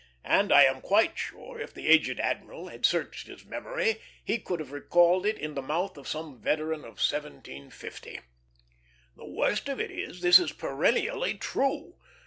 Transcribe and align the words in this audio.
and 0.25 0.51
I 0.51 0.63
am 0.63 0.81
quite 0.81 1.15
sure, 1.15 1.59
if 1.59 1.75
the 1.75 1.87
aged 1.87 2.19
admiral 2.19 2.69
had 2.69 2.87
searched 2.87 3.27
his 3.27 3.45
memory, 3.45 3.97
he 4.25 4.39
could 4.39 4.59
have 4.59 4.71
recalled 4.71 5.27
it 5.27 5.37
in 5.37 5.53
the 5.53 5.61
mouth 5.61 5.95
of 5.95 6.07
some 6.07 6.39
veteran 6.41 6.79
of 6.79 6.97
1750. 7.07 8.19
The 9.15 9.25
worst 9.27 9.69
of 9.69 9.79
it 9.79 9.91
is, 9.91 10.21
this 10.21 10.39
is 10.39 10.53
perennially 10.53 11.35
true. 11.35 11.97